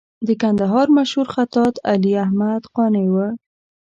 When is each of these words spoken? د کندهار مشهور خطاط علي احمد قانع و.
د 0.27 0.29
کندهار 0.41 0.87
مشهور 0.97 1.27
خطاط 1.35 1.75
علي 1.91 2.11
احمد 2.23 2.61
قانع 2.75 3.05
و. 3.13 3.17